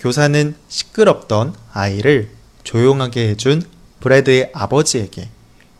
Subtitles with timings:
[0.00, 3.62] 교사는 시끄럽던 아이를 조용하게 해준
[4.00, 5.28] 브래드의 아버지에게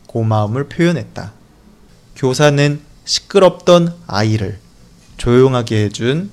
[0.08, 1.32] 고마움을 표현했다.
[2.16, 4.60] 교사는 시끄럽던 아이를
[5.16, 6.30] 조용하게 해준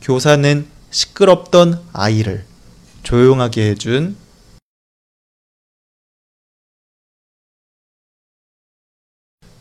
[0.00, 2.46] 교사는 시끄럽던 아이를
[3.02, 4.16] 조용하게 해준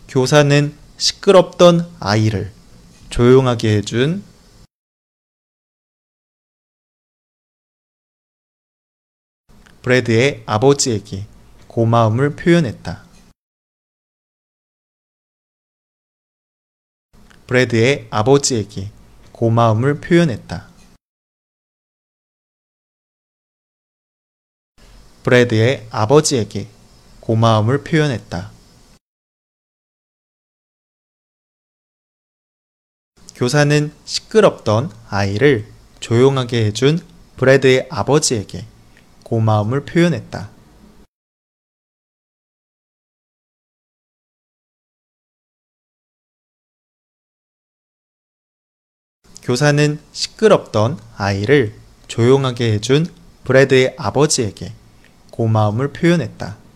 [0.08, 2.57] 교사는 시끄럽던 아이를
[3.10, 4.24] 조용하게 해준
[9.82, 11.26] 브래드의 아버지에게
[11.68, 13.06] 고마움을 표현했다.
[17.48, 18.92] 브래드의 아버지에게
[19.32, 20.68] 고마움을 표현했다.
[25.24, 26.68] 브래드의 아버지에게
[27.22, 28.57] 고마움을 표현했다.
[33.38, 35.68] 교사는 시끄럽던 아이를
[36.00, 37.00] 조용하게 해준
[37.38, 38.66] 브래드의 아버지에게
[39.22, 40.50] 고마움을 표현했다.
[49.44, 51.76] 교사는 시끄럽던 아이를
[52.08, 53.06] 조용하게 해준
[53.44, 54.74] 브래드의 아버지에게
[55.30, 56.67] 고마움을 표현했다.